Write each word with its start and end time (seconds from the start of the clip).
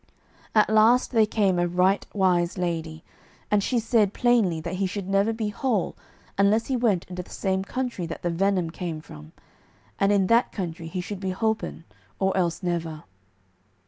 At 0.55 0.67
last 0.71 1.11
there 1.11 1.27
came 1.27 1.59
a 1.59 1.67
right 1.67 2.03
wise 2.11 2.57
lady, 2.57 3.03
and 3.51 3.61
she 3.63 3.77
said 3.77 4.15
plainly 4.15 4.59
that 4.59 4.77
he 4.81 4.87
should 4.87 5.07
never 5.07 5.31
be 5.31 5.49
whole 5.49 5.95
unless 6.39 6.65
he 6.65 6.75
went 6.75 7.05
into 7.07 7.21
the 7.21 7.29
same 7.29 7.63
country 7.63 8.07
that 8.07 8.23
the 8.23 8.31
venom 8.31 8.71
came 8.71 8.99
from, 8.99 9.31
and 9.99 10.11
in 10.11 10.25
that 10.25 10.51
country 10.51 10.87
he 10.87 11.01
should 11.01 11.19
be 11.19 11.29
holpen, 11.33 11.83
or 12.17 12.35
else 12.35 12.63
never. 12.63 13.03